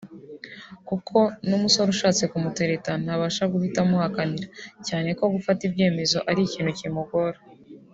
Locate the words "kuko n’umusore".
0.87-1.87